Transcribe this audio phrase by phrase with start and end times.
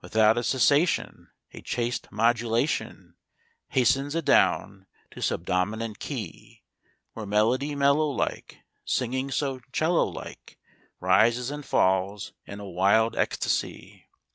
[0.00, 3.14] Without a cessation A chaste modulation
[3.68, 6.62] Hastens adown to subdominant key,
[7.12, 10.56] Where melody mellow like Singing so 'cello like
[10.98, 14.06] Rises and falls in a wild ecstasy.